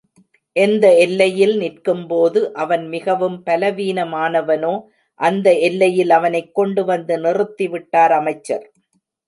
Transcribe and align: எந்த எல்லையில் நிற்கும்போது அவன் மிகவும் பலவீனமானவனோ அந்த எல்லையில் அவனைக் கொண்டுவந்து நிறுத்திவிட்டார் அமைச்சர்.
எந்த 0.55 0.85
எல்லையில் 0.97 1.53
நிற்கும்போது 1.57 2.53
அவன் 2.53 2.87
மிகவும் 2.87 3.37
பலவீனமானவனோ 3.45 4.73
அந்த 5.19 5.53
எல்லையில் 5.59 6.09
அவனைக் 6.09 6.53
கொண்டுவந்து 6.55 7.17
நிறுத்திவிட்டார் 7.19 8.11
அமைச்சர். 8.11 8.65